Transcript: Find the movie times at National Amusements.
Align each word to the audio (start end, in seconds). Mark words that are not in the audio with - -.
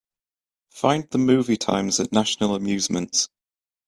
Find 0.71 1.07
the 1.11 1.19
movie 1.19 1.57
times 1.57 1.99
at 1.99 2.11
National 2.11 2.55
Amusements. 2.55 3.29